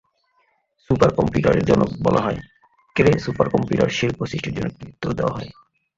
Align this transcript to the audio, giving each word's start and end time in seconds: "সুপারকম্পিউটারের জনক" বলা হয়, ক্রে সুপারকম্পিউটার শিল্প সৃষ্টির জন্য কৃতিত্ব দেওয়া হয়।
"সুপারকম্পিউটারের 0.89 1.63
জনক" 1.65 1.89
বলা 2.03 2.21
হয়, 2.21 2.39
ক্রে 2.95 3.11
সুপারকম্পিউটার 3.19 3.89
শিল্প 3.89 4.19
সৃষ্টির 4.25 4.55
জন্য 4.55 4.69
কৃতিত্ব 4.69 5.05
দেওয়া 5.13 5.35
হয়। 5.35 5.49